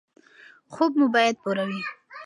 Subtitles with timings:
[0.73, 1.81] خوب مو باید پوره وي.